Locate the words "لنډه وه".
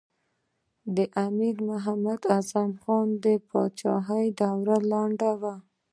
4.91-5.55